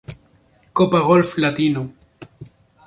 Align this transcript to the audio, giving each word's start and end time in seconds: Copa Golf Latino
Copa 0.77 0.99
Golf 1.07 1.37
Latino 1.37 1.81